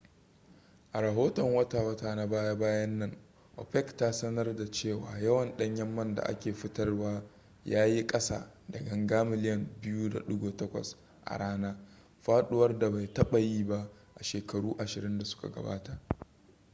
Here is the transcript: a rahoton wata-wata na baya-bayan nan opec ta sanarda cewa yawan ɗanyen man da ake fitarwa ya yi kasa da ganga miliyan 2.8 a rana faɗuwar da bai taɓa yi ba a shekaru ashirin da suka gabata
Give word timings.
a 0.93 1.01
rahoton 1.01 1.53
wata-wata 1.55 2.15
na 2.15 2.27
baya-bayan 2.27 2.99
nan 2.99 3.17
opec 3.57 3.97
ta 3.97 4.11
sanarda 4.13 4.71
cewa 4.71 5.19
yawan 5.19 5.57
ɗanyen 5.57 5.95
man 5.95 6.15
da 6.15 6.23
ake 6.23 6.53
fitarwa 6.53 7.23
ya 7.65 7.85
yi 7.85 8.07
kasa 8.07 8.51
da 8.69 8.79
ganga 8.79 9.23
miliyan 9.25 9.67
2.8 9.81 10.95
a 11.25 11.37
rana 11.37 11.77
faɗuwar 12.21 12.79
da 12.79 12.89
bai 12.91 13.07
taɓa 13.13 13.39
yi 13.39 13.63
ba 13.63 13.89
a 14.19 14.23
shekaru 14.23 14.75
ashirin 14.77 15.17
da 15.17 15.25
suka 15.25 15.49
gabata 15.51 15.99